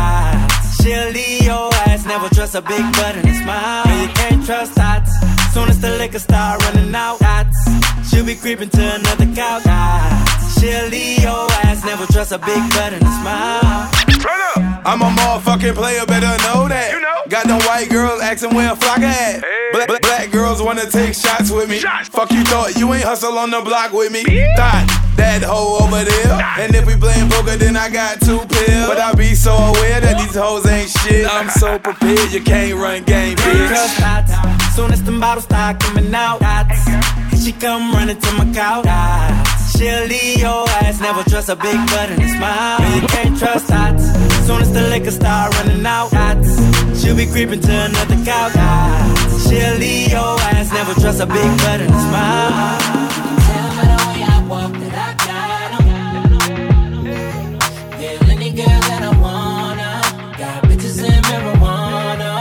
She'll 0.81 1.11
leave 1.11 1.43
your 1.43 1.69
ass, 1.85 2.07
never 2.07 2.33
trust 2.33 2.55
a 2.55 2.63
big 2.63 2.81
butt 2.93 3.15
and 3.15 3.29
a 3.29 3.33
smile. 3.43 3.85
No, 3.85 4.01
you 4.01 4.07
can't 4.09 4.43
trust 4.43 4.73
dots. 4.73 5.11
Soon 5.53 5.69
as 5.69 5.79
the 5.79 5.91
liquor 5.99 6.17
start 6.17 6.63
running 6.65 6.95
out, 6.95 7.19
dots. 7.19 8.09
She'll 8.09 8.25
be 8.25 8.33
creeping 8.33 8.69
to 8.69 8.95
another 8.95 9.27
couch. 9.35 9.61
She'll 10.57 10.87
leave 10.87 11.21
your 11.21 11.45
ass, 11.61 11.85
never 11.85 12.07
trust 12.07 12.31
a 12.31 12.39
big 12.39 12.63
butt 12.73 12.91
and 12.93 13.03
a 13.03 13.11
smile. 13.21 14.00
I'm 14.83 15.01
a 15.01 15.05
motherfucking 15.05 15.75
player, 15.75 16.05
better 16.05 16.33
know 16.49 16.67
that. 16.67 16.91
You 16.91 17.01
know. 17.01 17.21
Got 17.29 17.45
them 17.45 17.59
white 17.69 17.89
girls 17.89 18.21
asking 18.21 18.55
where 18.55 18.73
a 18.73 18.75
flock 18.75 18.99
at. 18.99 19.41
Black, 19.73 19.87
black, 19.87 20.01
black 20.01 20.31
girls 20.31 20.61
wanna 20.61 20.89
take 20.89 21.13
shots 21.13 21.51
with 21.51 21.69
me. 21.69 21.79
Fuck 21.79 22.31
you 22.31 22.43
thought 22.43 22.75
you 22.75 22.91
ain't 22.93 23.03
hustle 23.03 23.37
on 23.37 23.51
the 23.51 23.61
block 23.61 23.93
with 23.93 24.11
me. 24.11 24.23
Thought 24.57 24.89
that 25.17 25.43
hoe 25.43 25.85
over 25.85 26.03
there. 26.03 26.33
And 26.57 26.73
if 26.73 26.87
we 26.87 26.95
playing 26.95 27.29
poker, 27.29 27.57
then 27.57 27.77
I 27.77 27.89
got 27.89 28.21
two 28.21 28.39
pills. 28.39 28.87
But 28.87 28.99
I 28.99 29.13
be 29.13 29.35
so 29.35 29.53
aware 29.53 30.01
that 30.01 30.17
these 30.17 30.35
hoes 30.35 30.65
ain't 30.65 30.89
shit. 30.89 31.27
I'm 31.29 31.49
so 31.49 31.77
prepared, 31.77 32.31
you 32.31 32.41
can't 32.41 32.73
run 32.75 33.03
game, 33.03 33.37
bitch. 33.37 33.99
dots. 33.99 34.75
Soon 34.75 34.91
as 34.91 35.03
the 35.03 35.11
bottles 35.11 35.45
start 35.45 35.79
coming 35.79 36.13
out. 36.13 36.41
And 36.41 37.39
she 37.39 37.51
come 37.51 37.93
running 37.93 38.19
to 38.19 38.31
my 38.33 38.51
couch. 38.53 39.40
She'll 39.81 40.05
leave 40.05 40.37
your 40.37 40.69
ass, 40.85 41.01
never 41.01 41.23
trust 41.23 41.49
a 41.49 41.55
big 41.55 41.75
butt 41.87 42.11
and 42.11 42.21
a 42.21 42.27
smile. 42.27 42.79
You 42.93 43.07
can't 43.07 43.35
trust 43.39 43.67
dots. 43.67 44.05
Soon 44.45 44.61
as 44.61 44.71
the 44.71 44.83
liquor 44.89 45.09
start 45.09 45.57
running 45.57 45.83
out, 45.83 46.11
dots. 46.11 47.01
She'll 47.01 47.15
be 47.15 47.25
creeping 47.25 47.61
to 47.61 47.73
another 47.89 48.23
couch. 48.23 48.53
Dots. 48.53 49.49
She'll 49.49 49.77
leave 49.79 50.11
your 50.11 50.39
ass, 50.53 50.71
never 50.71 50.93
trust 51.01 51.19
a 51.19 51.25
big 51.25 51.51
butt 51.63 51.81
and 51.81 51.89
a 51.89 52.01
smile. 52.07 52.77
Tell 53.47 53.69
by 53.77 53.85
the 53.91 53.97
way 54.05 54.21
I 54.21 54.37
walk 54.51 54.71
that 54.81 54.95
I 55.07 55.11
got 55.25 55.71
'em. 55.73 55.87
Any 58.29 58.51
girl 58.51 58.81
that 58.89 59.01
I 59.01 59.13
wanna. 59.25 59.89
Got 60.37 60.57
bitches 60.67 60.99
in 61.09 61.21
marijuana. 61.29 62.31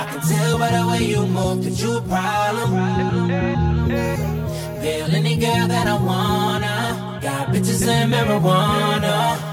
I 0.00 0.04
can 0.10 0.20
tell 0.28 0.58
by 0.58 0.70
the 0.76 0.82
way 0.88 1.02
you 1.12 1.20
move 1.26 1.62
that 1.62 1.76
you 1.80 1.98
a 1.98 2.00
problem. 2.00 2.70
Feel 4.82 5.14
any 5.14 5.36
girl 5.36 5.66
that 5.68 5.86
I 5.86 5.96
wanna. 6.08 6.37
In 7.80 8.10
marijuana. 8.10 9.47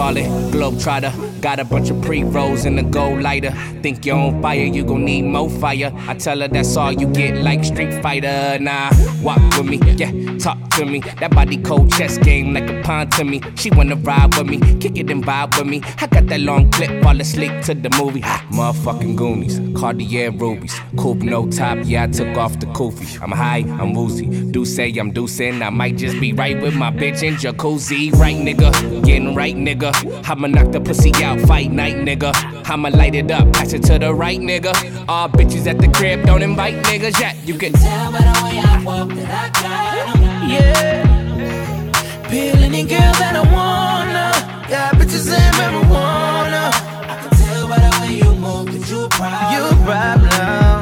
Ballin', 0.00 0.50
globetrotter. 0.50 1.12
Got 1.42 1.60
a 1.60 1.64
bunch 1.64 1.90
of 1.90 2.00
pre 2.00 2.22
rolls 2.22 2.64
in 2.64 2.76
the 2.76 2.82
gold 2.82 3.20
lighter. 3.20 3.50
Think 3.82 4.06
you're 4.06 4.16
on 4.16 4.40
fire, 4.40 4.64
you 4.76 4.82
gon' 4.82 5.04
need 5.04 5.22
more 5.22 5.50
fire. 5.50 5.92
I 6.08 6.14
tell 6.14 6.40
her 6.40 6.48
that's 6.48 6.74
all 6.76 6.92
you 6.92 7.06
get, 7.06 7.36
like 7.36 7.64
Street 7.64 8.02
Fighter. 8.02 8.58
Nah, 8.60 8.90
walk 9.22 9.40
with 9.56 9.66
me, 9.66 9.78
yeah, 9.96 10.12
talk 10.38 10.58
to 10.76 10.86
me. 10.86 11.00
That 11.20 11.32
body 11.32 11.58
cold 11.58 11.92
chess 11.92 12.16
game 12.16 12.54
like 12.54 12.68
a 12.70 12.80
pawn 12.82 13.10
to 13.10 13.24
me. 13.24 13.42
She 13.56 13.70
wanna 13.70 13.96
ride 13.96 14.34
with 14.36 14.46
me, 14.46 14.58
kick 14.80 14.96
it 14.96 15.10
and 15.10 15.22
vibe 15.24 15.58
with 15.58 15.66
me. 15.66 15.82
I 15.98 16.06
got 16.06 16.26
that 16.28 16.40
long 16.40 16.70
clip, 16.70 17.02
fall 17.02 17.20
asleep 17.20 17.52
to 17.64 17.74
the 17.74 17.90
movie. 17.98 18.20
Ha, 18.20 18.46
motherfucking 18.50 19.16
Goonies, 19.16 19.60
Cartier 19.78 20.30
rubies. 20.30 20.78
Coupe 20.96 21.22
no 21.22 21.50
top, 21.50 21.78
yeah, 21.84 22.04
I 22.04 22.06
took 22.06 22.36
off 22.38 22.58
the 22.58 22.66
kufi. 22.66 23.20
I'm 23.22 23.32
high, 23.32 23.64
I'm 23.80 23.92
woozy. 23.94 24.26
Do 24.50 24.64
say 24.64 24.90
I'm 24.98 25.12
deucing, 25.12 25.62
I 25.62 25.70
might 25.70 25.96
just 25.96 26.18
be 26.20 26.32
right 26.32 26.60
with 26.60 26.74
my 26.74 26.90
bitch 26.90 27.22
in 27.22 27.34
jacuzzi. 27.34 28.12
Right, 28.12 28.36
nigga, 28.36 28.70
getting 29.04 29.34
right, 29.34 29.56
nigga. 29.56 29.89
I'ma 30.28 30.48
knock 30.48 30.72
the 30.72 30.80
pussy 30.80 31.12
out, 31.22 31.40
fight 31.40 31.70
night, 31.70 31.96
nigga. 31.96 32.32
I'ma 32.68 32.88
light 32.90 33.14
it 33.14 33.30
up, 33.30 33.52
pass 33.52 33.72
it 33.72 33.82
to 33.84 33.98
the 33.98 34.14
right, 34.14 34.40
nigga. 34.40 34.72
All 35.08 35.28
bitches 35.28 35.66
at 35.66 35.78
the 35.78 35.88
crib, 35.88 36.24
don't 36.26 36.42
invite 36.42 36.82
niggas 36.84 37.18
yet. 37.20 37.36
You 37.46 37.54
can 37.54 37.72
tell 37.72 38.12
by 38.12 38.18
the 38.18 38.40
way 38.44 38.58
I 38.58 38.82
walk 38.84 39.08
that 39.10 39.30
I 39.30 39.48
got. 39.60 40.50
Yeah. 40.50 42.28
Peel 42.28 42.62
any 42.62 42.84
girl 42.84 42.98
that 42.98 43.34
I 43.34 43.42
wanna. 43.52 44.32
Got 44.68 44.94
bitches 44.94 45.28
in 45.28 45.52
marijuana. 45.58 46.70
I 47.10 47.16
can 47.22 47.30
tell 47.38 47.68
by 47.68 47.78
the 47.78 47.90
way 48.00 48.12
you 48.22 48.32
move 48.34 48.66
that 48.72 48.88
you 48.90 49.04
a 49.04 49.08
problem. 49.08 49.52
You 49.52 49.62
a 49.66 49.74
problem. 49.84 50.80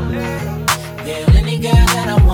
Feel 1.04 1.36
any 1.36 1.58
girl 1.58 1.72
that 1.72 2.08
I 2.08 2.14
wanna. 2.14 2.27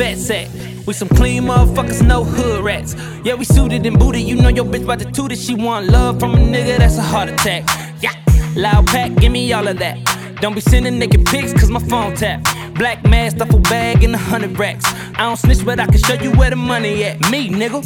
Fat 0.00 0.16
sack. 0.16 0.48
We 0.86 0.94
some 0.94 1.08
clean 1.08 1.42
motherfuckers, 1.42 2.00
no 2.06 2.24
hood 2.24 2.64
rats. 2.64 2.96
Yeah, 3.22 3.34
we 3.34 3.44
suited 3.44 3.84
and 3.84 3.98
booted. 3.98 4.22
You 4.22 4.34
know 4.34 4.48
your 4.48 4.64
bitch 4.64 4.84
about 4.84 5.00
to 5.00 5.04
toot 5.12 5.30
it. 5.30 5.38
She 5.38 5.54
want 5.54 5.88
love 5.88 6.18
from 6.18 6.34
a 6.34 6.38
nigga, 6.38 6.78
that's 6.78 6.96
a 6.96 7.02
heart 7.02 7.28
attack. 7.28 7.64
Yeah, 8.00 8.14
loud 8.56 8.86
pack, 8.86 9.14
give 9.16 9.30
me 9.30 9.52
all 9.52 9.68
of 9.68 9.78
that. 9.78 9.96
Don't 10.40 10.54
be 10.54 10.62
sending 10.62 10.98
naked 10.98 11.26
pics, 11.26 11.52
cause 11.52 11.70
my 11.70 11.80
phone 11.80 12.14
tap. 12.16 12.42
Black 12.76 13.04
mask, 13.04 13.36
duffel 13.36 13.58
bag, 13.58 14.02
and 14.02 14.14
a 14.14 14.18
hundred 14.18 14.58
racks. 14.58 14.86
I 15.16 15.26
don't 15.26 15.36
snitch, 15.36 15.62
but 15.66 15.78
I 15.78 15.84
can 15.84 15.98
show 15.98 16.14
you 16.14 16.32
where 16.32 16.48
the 16.48 16.56
money 16.56 17.04
at. 17.04 17.20
Me, 17.30 17.50
nigga, 17.50 17.82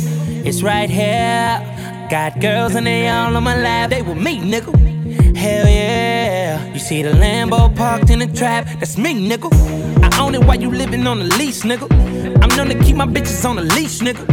it's 0.47 0.63
right 0.63 0.89
here. 0.89 1.59
Got 2.11 2.41
girls 2.41 2.77
and 2.77 2.87
they 2.87 3.09
all 3.09 3.37
on 3.37 3.43
my 3.43 3.57
lap. 3.57 3.91
They 3.91 4.03
with 4.03 4.19
me, 4.19 4.39
nigga. 4.39 4.94
Hell 5.45 5.69
yeah. 5.69 6.73
You 6.73 6.79
see 6.79 7.03
the 7.03 7.11
Lambo 7.11 7.69
parked 7.77 8.09
in 8.09 8.21
the 8.21 8.27
trap. 8.27 8.65
That's 8.81 8.97
me, 8.97 9.13
nigga. 9.29 9.53
I 10.03 10.09
own 10.23 10.35
it 10.35 10.43
while 10.43 10.59
you 10.59 10.71
living 10.71 11.07
on 11.07 11.19
the 11.19 11.27
lease, 11.37 11.65
nigga. 11.65 11.87
I'm 12.43 12.49
known 12.57 12.69
to 12.75 12.83
keep 12.83 12.97
my 12.97 13.05
bitches 13.05 13.45
on 13.45 13.57
the 13.57 13.63
leash, 13.63 13.99
nigga. 13.99 14.25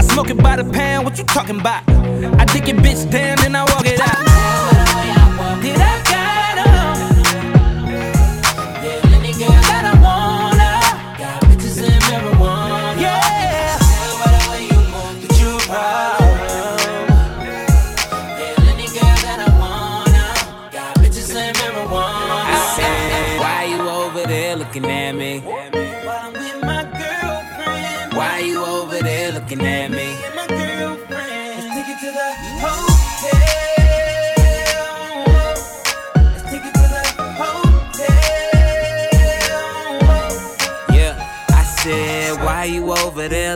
I 0.00 0.02
smoke 0.02 0.30
it 0.30 0.38
by 0.38 0.56
the 0.56 0.64
pound. 0.64 1.04
What 1.04 1.18
you 1.18 1.24
talking 1.24 1.60
about? 1.60 1.82
I 2.40 2.46
dig 2.46 2.66
your 2.66 2.78
bitch 2.78 3.10
down, 3.10 3.36
then 3.42 3.54
I 3.54 3.64
walk 3.64 3.84
it 3.84 4.00
out. 4.00 4.63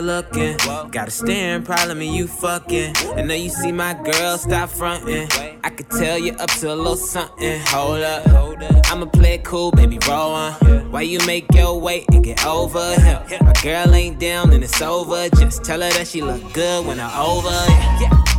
There 0.01 0.23
looking? 0.23 0.57
Got 0.91 1.07
a 1.07 1.11
staring 1.11 1.63
problem 1.63 2.01
and 2.01 2.13
you 2.13 2.27
fucking. 2.27 2.95
And 3.15 3.27
now 3.27 3.33
you 3.33 3.49
see 3.49 3.71
my 3.71 3.93
girl 3.93 4.37
stop 4.37 4.69
fronting. 4.69 5.27
I 5.63 5.69
could 5.69 5.89
tell 5.89 6.17
you 6.17 6.33
up 6.33 6.49
to 6.59 6.73
a 6.73 6.75
little 6.75 6.95
something. 6.95 7.59
Hold 7.67 8.01
up, 8.01 8.25
hold 8.27 8.63
up. 8.63 8.91
I'ma 8.91 9.05
play 9.05 9.35
it 9.35 9.43
cool, 9.43 9.71
baby, 9.71 9.99
roll 10.07 10.31
on. 10.31 10.53
Why 10.91 11.01
you 11.01 11.19
make 11.25 11.45
your 11.53 11.79
way 11.79 12.05
and 12.11 12.23
get 12.23 12.45
over 12.45 12.95
here? 12.95 13.23
My 13.41 13.53
girl 13.61 13.93
ain't 13.93 14.19
down 14.19 14.53
and 14.53 14.63
it's 14.63 14.81
over. 14.81 15.29
Just 15.29 15.63
tell 15.63 15.81
her 15.81 15.89
that 15.91 16.07
she 16.07 16.21
look 16.21 16.53
good 16.53 16.85
when 16.85 16.99
I'm 16.99 17.11
over. 17.19 17.49
Yeah. 17.49 18.38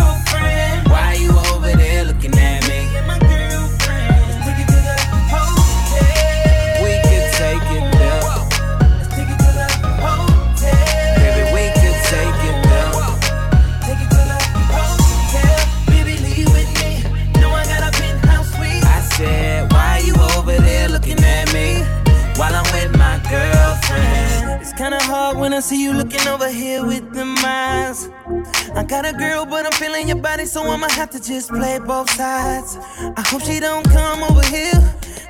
So 30.45 30.63
I'ma 30.63 30.89
have 30.89 31.09
to 31.11 31.19
just 31.21 31.49
play 31.49 31.79
both 31.79 32.09
sides. 32.11 32.77
I 33.15 33.21
hope 33.21 33.41
she 33.43 33.59
don't 33.59 33.83
come 33.89 34.23
over 34.23 34.45
here, 34.47 34.81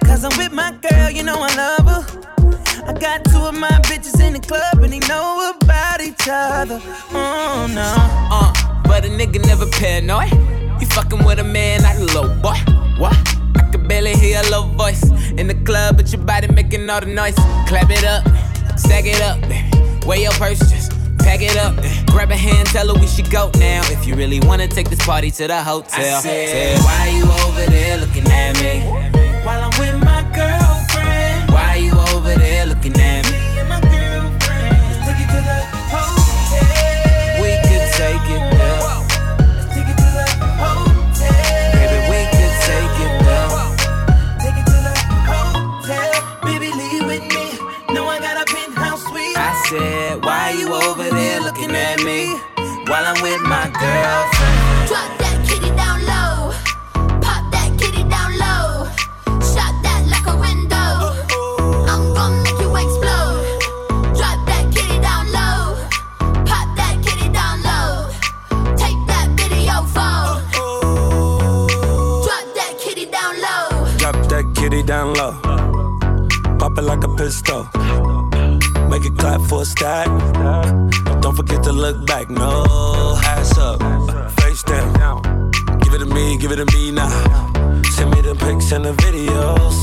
cause 0.06 0.24
I'm 0.24 0.36
with 0.38 0.52
my 0.52 0.72
girl, 0.72 1.10
you 1.10 1.24
know 1.24 1.36
I 1.38 1.56
love 1.56 1.88
her. 1.88 2.22
I 2.88 2.94
got 2.94 3.24
two 3.26 3.40
of 3.40 3.56
my 3.56 3.70
bitches 3.90 4.20
in 4.26 4.34
the 4.34 4.40
club, 4.40 4.80
and 4.84 4.94
they 4.94 5.00
know 5.08 5.54
about 5.56 6.02
each 6.02 6.28
other. 6.30 6.80
Oh 7.12 7.68
no. 7.70 7.94
Uh, 8.32 8.84
but 8.84 9.06
a 9.06 9.10
nigga 9.10 9.46
never 9.46 9.68
paranoid. 9.68 10.32
You 10.82 10.88
fucking 10.88 11.24
with 11.26 11.40
a 11.40 11.44
man, 11.44 11.82
not 11.82 11.98
a 11.98 12.04
little 12.04 12.30
boy. 12.42 12.58
What? 12.98 13.16
I 13.56 13.70
can 13.72 13.88
barely 13.88 14.14
hear 14.14 14.42
your 14.42 14.44
little 14.44 14.70
voice 14.70 15.04
in 15.32 15.48
the 15.48 15.56
club, 15.66 15.98
but 15.98 16.12
your 16.12 16.22
body 16.22 16.48
making 16.48 16.90
all 16.90 17.02
the 17.02 17.08
noise. 17.08 17.36
Clap 17.68 17.90
it 17.90 18.06
up, 18.06 18.24
stack 18.78 19.06
it 19.06 19.22
up, 19.22 19.42
baby. 19.42 20.08
Weigh 20.08 20.24
your 20.24 20.32
purse, 20.34 20.60
just 20.60 20.94
pack 21.24 21.42
it 21.42 21.58
up. 21.58 21.76
Grab 22.08 22.32
a 22.32 22.36
hand, 22.36 22.68
tell 22.68 22.88
her 22.88 23.00
we 23.00 23.08
should 23.08 23.30
go 23.30 23.50
now. 23.58 23.82
If 23.92 24.06
you 24.08 24.16
really 24.16 24.40
wanna 24.42 24.68
take 24.68 24.90
this 24.90 25.04
party 25.06 25.32
to 25.32 25.48
the 25.48 25.64
hotel. 25.64 26.18
I 26.18 26.22
said, 26.22 26.80
why 26.80 27.10
you 27.10 27.24
over 27.24 27.66
there 27.70 27.98
looking 27.98 28.28
at 28.28 28.54
me? 28.62 28.82
While 29.46 29.64
I'm 29.64 29.80
with 29.80 30.04
my 30.04 30.22
girlfriend. 30.36 30.81
While 53.12 53.18
I'm 53.18 53.24
with 53.24 53.42
my 53.42 53.66
girlfriend. 53.66 54.88
Drop 54.88 55.18
that 55.20 55.46
kitty 55.46 55.70
down 55.76 56.00
low. 56.06 56.54
Pop 57.20 57.52
that 57.52 57.78
kitty 57.78 58.04
down 58.04 58.32
low. 58.40 58.86
Shot 59.52 59.76
that 59.84 60.08
like 60.08 60.28
a 60.28 60.38
window. 60.40 61.12
I'm 61.92 62.14
gonna 62.14 62.42
make 62.44 62.60
you 62.62 62.72
explode. 62.74 63.60
Drop 64.16 64.40
that 64.48 64.72
kitty 64.74 65.00
down 65.02 65.26
low. 65.28 65.76
Pop 66.46 66.68
that 66.78 67.02
kitty 67.04 67.28
down 67.34 67.62
low. 67.64 68.08
Take 68.78 69.00
that 69.08 69.28
video 69.36 69.84
phone. 69.92 70.40
Drop 72.24 72.46
that 72.56 72.80
kitty 72.80 73.06
down 73.08 73.36
low. 73.42 73.98
Drop 73.98 74.16
that 74.30 74.46
kitty 74.56 74.84
down 74.84 75.14
low. 75.16 75.34
Pop 76.60 76.78
it 76.78 76.84
like 76.84 77.04
a 77.04 77.10
pistol. 77.16 77.68
Make 78.92 79.06
it 79.06 79.18
clap 79.18 79.40
for 79.48 79.62
a 79.62 79.66
stack. 79.66 80.08
Don't 81.22 81.34
forget 81.34 81.64
to 81.64 81.72
look 81.72 82.06
back. 82.06 82.30
No, 82.30 82.66
ass 83.24 83.58
up, 83.58 83.80
face 84.42 84.64
down. 84.64 85.50
Give 85.80 85.94
it 85.94 86.00
to 86.00 86.06
me, 86.06 86.38
give 86.38 86.52
it 86.52 86.58
to 86.58 86.66
me 86.76 86.92
now. 86.92 87.08
Send 87.96 88.12
me 88.12 88.20
the 88.20 88.36
pics 88.38 88.74
and 88.74 88.84
the 88.84 88.92
videos. 88.92 89.78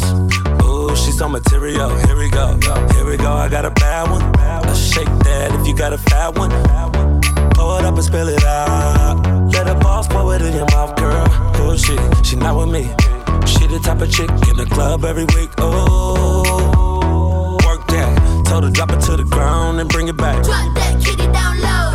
Ooh, 0.62 0.94
she's 0.94 1.22
on 1.22 1.32
material. 1.32 1.88
Here 2.04 2.18
we 2.18 2.28
go, 2.28 2.58
here 2.92 3.06
we 3.06 3.16
go. 3.16 3.32
I 3.32 3.48
got 3.48 3.64
a 3.64 3.70
bad 3.70 4.10
one. 4.10 4.30
Let's 4.66 4.78
shake 4.78 5.08
that 5.24 5.58
if 5.58 5.66
you 5.66 5.74
got 5.74 5.94
a 5.94 5.98
fat 5.98 6.36
one. 6.36 6.50
Pour 7.54 7.78
it 7.80 7.86
up 7.86 7.94
and 7.94 8.04
spill 8.04 8.28
it 8.28 8.44
out. 8.44 9.24
Let 9.54 9.68
the 9.68 9.74
boss 9.76 10.06
pour 10.06 10.34
it 10.34 10.42
in 10.42 10.52
your 10.52 10.66
mouth, 10.66 10.94
girl. 10.96 11.26
Oh 11.64 11.74
shit, 11.78 12.26
she 12.26 12.36
not 12.36 12.58
with 12.58 12.68
me. 12.68 12.82
She 13.46 13.66
the 13.68 13.80
type 13.82 14.02
of 14.02 14.10
chick 14.12 14.28
in 14.28 14.56
the 14.58 14.68
club 14.70 15.06
every 15.06 15.24
week. 15.34 15.48
Oh, 15.56 16.14
that. 16.14 16.17
Drop 18.58 18.92
it 18.92 19.00
to 19.02 19.16
the 19.16 19.24
ground 19.24 19.80
and 19.80 19.88
bring 19.88 20.08
it 20.08 20.16
back. 20.16 20.42
Drop 20.44 20.74
that 20.74 21.00
kitty 21.00 21.26
down 21.32 21.60
low. 21.60 21.87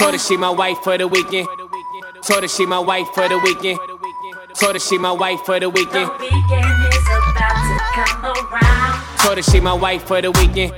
Told 0.00 0.14
her 0.14 0.18
she 0.18 0.38
my 0.38 0.48
wife 0.48 0.78
for 0.82 0.96
the 0.96 1.06
weekend. 1.06 1.46
Told 2.22 2.42
her 2.42 2.48
she 2.48 2.64
my 2.64 2.78
wife 2.78 3.06
for 3.14 3.28
the 3.28 3.38
weekend. 3.38 3.78
Told 4.54 4.72
her 4.74 4.78
she 4.78 4.96
my 4.96 5.12
wife 5.12 5.40
for 5.44 5.60
the 5.60 5.68
weekend. 5.68 6.10
Told 9.18 9.36
her 9.36 9.42
she 9.42 9.60
my 9.60 9.74
wife 9.74 10.02
for 10.08 10.22
the 10.22 10.32
weekend. 10.32 10.72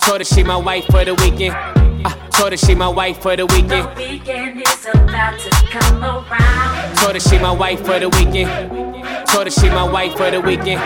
Told 0.00 0.20
her 0.20 0.24
she 0.24 0.42
my 0.42 0.58
wife 0.58 0.84
for 0.84 1.02
the 1.02 1.14
weekend. 1.14 1.54
Uh, 2.04 2.14
told 2.28 2.52
her 2.52 2.58
she 2.58 2.74
my 2.74 2.88
wife 2.88 3.22
for 3.22 3.34
the 3.34 3.46
weekend. 3.46 3.88
Told 6.98 7.14
her 7.14 7.20
she 7.20 7.38
my 7.40 7.52
wife 7.52 7.80
for 7.86 7.98
the 7.98 8.10
weekend. 8.10 9.26
Told 9.28 9.46
her 9.46 9.50
she 9.50 9.70
my 9.70 9.90
wife 9.90 10.14
for 10.14 10.30
the 10.30 10.42
weekend. 10.42 10.80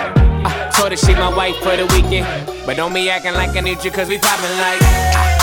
Uh, 0.46 0.70
told 0.70 0.92
her 0.92 0.96
she 0.96 1.14
my 1.14 1.34
wife 1.34 1.56
for 1.56 1.76
the 1.76 1.86
weekend. 1.86 2.26
But 2.64 2.76
don't 2.76 2.94
be 2.94 3.10
acting 3.10 3.34
like 3.34 3.56
I 3.56 3.60
need 3.60 3.82
you, 3.82 3.90
cause 3.90 4.08
we 4.08 4.18
poppin' 4.18 4.56
like. 4.60 5.35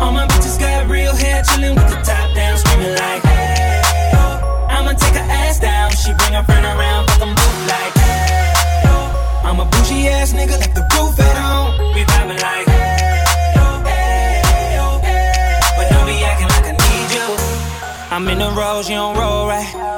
All 0.00 0.12
my 0.12 0.26
bitches 0.26 0.58
got 0.58 0.88
real 0.88 1.14
hair, 1.14 1.42
chillin' 1.42 1.74
with 1.74 1.88
the 1.90 2.00
top 2.02 2.34
down, 2.34 2.56
screaming 2.58 2.94
like, 2.94 3.22
hey, 3.22 3.82
oh. 4.14 4.66
I'ma 4.70 4.92
take 4.92 5.14
her 5.14 5.28
ass 5.42 5.58
down, 5.58 5.90
she 5.90 6.12
bring 6.14 6.32
her 6.34 6.44
friend 6.44 6.64
around, 6.64 7.08
fuck 7.10 7.22
'em 7.22 7.34
both 7.34 7.60
like, 7.72 7.94
hey, 7.98 8.52
oh. 8.86 9.42
I'm 9.44 9.58
a 9.60 9.64
bougie 9.64 10.08
ass 10.08 10.32
nigga, 10.32 10.56
left 10.62 10.74
the 10.74 10.84
roof 10.94 11.18
at 11.18 11.36
home, 11.36 11.94
we 11.94 12.00
vibing 12.04 12.40
like, 12.48 12.66
hey, 12.68 13.24
oh, 13.64 13.82
hey, 13.90 14.78
oh, 14.78 14.98
hey. 15.02 15.60
But 15.76 15.86
don't 15.90 16.06
be 16.06 16.16
acting 16.30 16.48
like 16.54 16.66
I 16.72 16.74
need 16.84 17.08
you. 17.16 17.28
I'm 18.14 18.28
in 18.28 18.38
the 18.38 18.50
rose, 18.50 18.88
you 18.88 18.96
don't 18.96 19.16
roll 19.16 19.48
right. 19.48 19.97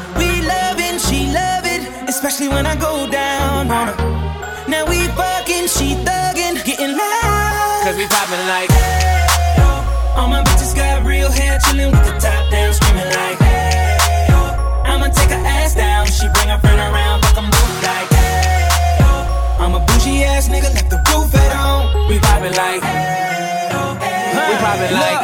Especially 2.21 2.49
when 2.49 2.67
I 2.67 2.75
go 2.75 3.09
down 3.09 3.71
on 3.71 3.87
her. 3.89 3.97
Now 4.69 4.85
we 4.85 5.07
fucking, 5.17 5.65
she 5.65 5.97
thuggin', 6.05 6.61
getting 6.63 6.93
loud. 6.93 7.81
Cause 7.81 7.97
we 7.97 8.05
poppin' 8.05 8.45
like, 8.45 8.69
All 10.15 10.27
my 10.27 10.43
bitches 10.43 10.75
got 10.75 11.03
real 11.03 11.31
hair, 11.31 11.57
chillin' 11.65 11.89
with 11.89 12.05
the 12.05 12.13
top 12.21 12.51
down, 12.51 12.73
screaming 12.75 13.09
like, 13.09 13.39
hey, 13.41 13.97
oh. 14.37 14.83
I'ma 14.85 15.07
take 15.07 15.31
her 15.33 15.43
ass 15.57 15.73
down, 15.73 16.05
she 16.05 16.29
bring 16.35 16.49
her 16.49 16.59
friend 16.59 16.77
around, 16.93 17.25
fuck 17.25 17.37
'em 17.41 17.49
both 17.49 17.83
like, 17.89 18.09
hey, 18.13 18.69
oh. 19.01 19.57
I'm 19.63 19.73
a 19.73 19.79
bougie 19.79 20.21
ass 20.23 20.47
nigga, 20.47 20.69
left 20.77 20.91
the 20.91 21.01
roof 21.09 21.33
at 21.33 21.51
home, 21.57 22.07
we 22.07 22.19
vibing 22.19 22.55
like, 22.55 22.83
hey, 22.83 23.69
oh, 23.73 23.97
hey, 23.97 24.45
we 24.45 24.53
poppin' 24.61 24.93
like. 24.93 25.21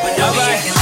But 0.00 0.16
don't 0.16 0.32
be 0.32 0.40
acting 0.40 0.72
like 0.76 0.81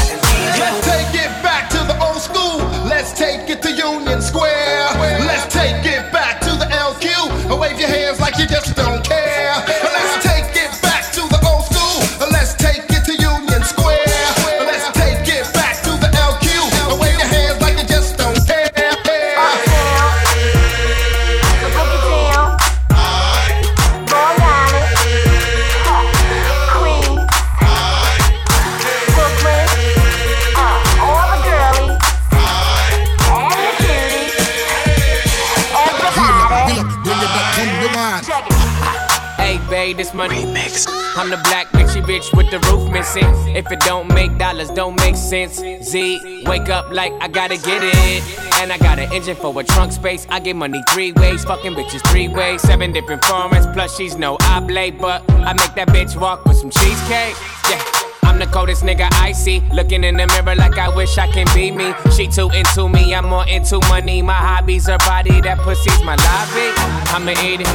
sense. 45.30 45.62
Z, 45.84 46.42
wake 46.44 46.68
up 46.68 46.90
like 46.90 47.12
I 47.20 47.28
gotta 47.28 47.56
get 47.56 47.82
it. 47.84 48.22
And 48.60 48.72
I 48.72 48.78
got 48.78 48.98
an 48.98 49.12
engine 49.12 49.36
for 49.36 49.58
a 49.58 49.62
trunk 49.62 49.92
space. 49.92 50.26
I 50.28 50.40
get 50.40 50.56
money 50.56 50.82
three 50.90 51.12
ways, 51.12 51.44
fucking 51.44 51.74
bitches 51.74 52.04
three 52.10 52.26
ways. 52.28 52.62
Seven 52.62 52.92
different 52.92 53.22
formats, 53.22 53.72
plus 53.72 53.96
she's 53.96 54.16
no 54.16 54.36
oblate. 54.42 54.98
But 54.98 55.22
I 55.30 55.52
make 55.52 55.74
that 55.74 55.88
bitch 55.88 56.20
walk 56.20 56.44
with 56.44 56.56
some 56.56 56.70
cheesecake. 56.70 57.36
Yeah. 57.70 57.80
I'm 58.24 58.38
the 58.38 58.46
coldest 58.46 58.82
nigga 58.82 59.08
I 59.12 59.32
see. 59.32 59.60
Looking 59.72 60.02
in 60.02 60.16
the 60.16 60.26
mirror 60.26 60.56
like 60.56 60.78
I 60.78 60.94
wish 60.94 61.16
I 61.16 61.28
can 61.28 61.46
be 61.54 61.70
me. 61.70 61.94
She 62.16 62.26
too 62.26 62.50
into 62.50 62.88
me, 62.88 63.14
I'm 63.14 63.26
more 63.26 63.46
into 63.48 63.78
money. 63.88 64.22
My 64.22 64.32
hobbies 64.34 64.88
are 64.88 64.98
body, 64.98 65.40
that 65.42 65.58
pussy's 65.58 66.02
my 66.02 66.16
lobby. 66.16 66.68
I'ma 67.14 67.32
eat 67.42 67.60
it, 67.60 67.68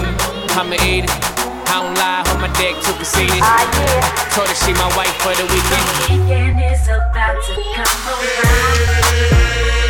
I'ma 0.58 0.76
eat 0.84 1.06
it. 1.06 1.35
I 1.68 1.82
don't 1.82 1.96
lie, 1.98 2.24
on 2.32 2.42
my 2.42 2.50
dick 2.60 2.76
too 2.84 2.94
conceited. 2.94 3.42
Ah, 3.42 3.64
Told 4.34 4.48
her 4.48 4.56
she 4.56 4.74
my 4.74 4.90
wife 4.98 5.16
for 5.22 5.34
the 5.36 5.46
weekend. 5.50 5.86
Weekend 6.10 6.60
is 6.62 6.88
about 6.88 7.36
to 7.46 7.54
come 7.76 7.96
around. 8.10 8.80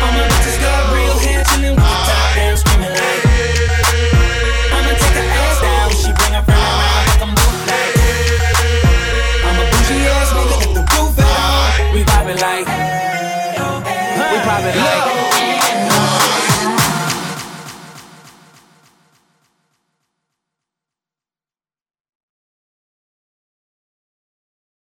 All 0.01 0.11
my 0.11 0.23
bitches 0.29 0.57
got 0.61 0.81
real 0.93 1.17
hair, 1.19 1.41
chillin' 1.49 1.75
with 1.75 1.85
the 1.85 1.99
top 2.07 2.35
down, 2.35 2.55
screaming 2.57 2.93
like, 2.93 3.23
I'ma 4.75 4.91
take 5.01 5.17
her 5.17 5.27
ass 5.27 5.57
down, 5.61 5.89
she 5.93 6.09
bring 6.13 6.33
her 6.37 6.43
friend 6.45 6.61
around, 6.61 7.05
fuck 7.09 7.21
'em 7.25 7.31
both 7.35 7.61
like, 7.69 7.95
I'm 9.45 9.57
a 9.59 9.65
bougie 9.71 10.05
ass 10.13 10.29
nigga, 10.35 10.57
get 10.61 10.71
the 10.77 10.83
roof 10.93 11.15
at 11.19 11.25
home, 11.25 11.93
we 11.93 11.99
vibing 12.05 12.39
like, 12.41 12.67
We 14.31 14.37
poppin' 14.45 14.77
like. 14.77 15.24